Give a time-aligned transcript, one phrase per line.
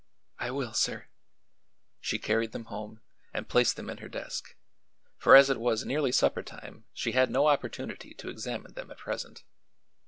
[0.39, 1.09] "I will, sir."
[1.99, 3.01] She carried them home
[3.35, 4.55] and placed them in her desk,
[5.15, 9.43] for as it was nearly suppertime she had no opportunity to examine them at present.